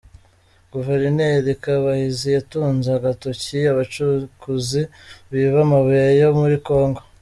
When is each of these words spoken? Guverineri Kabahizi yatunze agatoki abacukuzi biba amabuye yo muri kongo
Guverineri 0.73 1.51
Kabahizi 1.63 2.27
yatunze 2.37 2.87
agatoki 2.97 3.57
abacukuzi 3.71 4.81
biba 5.31 5.59
amabuye 5.65 6.07
yo 6.21 6.29
muri 6.39 6.57
kongo 6.67 7.01